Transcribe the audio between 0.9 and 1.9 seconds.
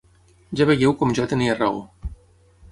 com jo tenia raó.